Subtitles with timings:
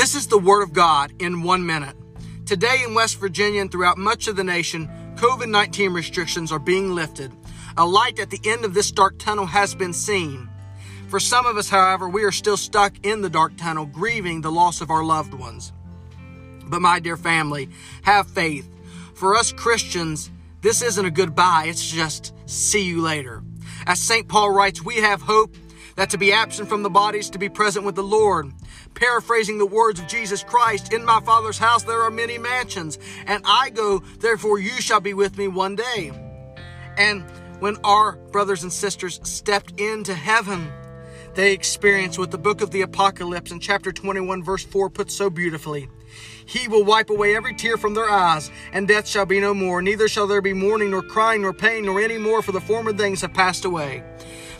[0.00, 1.94] This is the Word of God in one minute.
[2.46, 6.94] Today in West Virginia and throughout much of the nation, COVID 19 restrictions are being
[6.94, 7.30] lifted.
[7.76, 10.48] A light at the end of this dark tunnel has been seen.
[11.08, 14.50] For some of us, however, we are still stuck in the dark tunnel, grieving the
[14.50, 15.70] loss of our loved ones.
[16.64, 17.68] But, my dear family,
[18.00, 18.70] have faith.
[19.12, 20.30] For us Christians,
[20.62, 23.42] this isn't a goodbye, it's just see you later.
[23.86, 24.26] As St.
[24.26, 25.54] Paul writes, we have hope
[25.96, 28.52] that to be absent from the body is to be present with the Lord.
[28.94, 33.42] Paraphrasing the words of Jesus Christ, in my Father's house there are many mansions, and
[33.46, 36.12] I go, therefore you shall be with me one day.
[36.96, 37.24] And
[37.60, 40.70] when our brothers and sisters stepped into heaven,
[41.34, 45.30] they experience what the book of the Apocalypse in chapter 21, verse 4 puts so
[45.30, 45.88] beautifully.
[46.44, 49.80] He will wipe away every tear from their eyes, and death shall be no more.
[49.80, 52.92] Neither shall there be mourning, nor crying, nor pain, nor any more, for the former
[52.92, 54.02] things have passed away.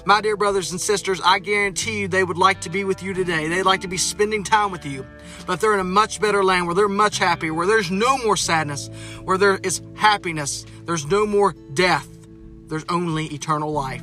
[0.06, 3.12] My dear brothers and sisters, I guarantee you they would like to be with you
[3.12, 3.48] today.
[3.48, 5.04] They'd like to be spending time with you.
[5.46, 8.36] But they're in a much better land where they're much happier, where there's no more
[8.36, 8.88] sadness,
[9.24, 10.64] where there is happiness.
[10.86, 12.08] There's no more death.
[12.68, 14.02] There's only eternal life.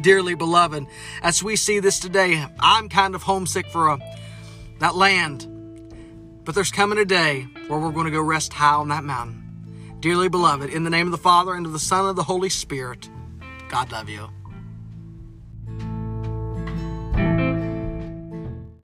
[0.00, 0.86] Dearly beloved,
[1.22, 3.98] as we see this today, I'm kind of homesick for a,
[4.80, 5.46] that land.
[6.44, 9.42] But there's coming a day where we're going to go rest high on that mountain.
[10.00, 12.22] Dearly beloved, in the name of the Father, and of the Son, and of the
[12.22, 13.08] Holy Spirit,
[13.68, 14.28] God love you.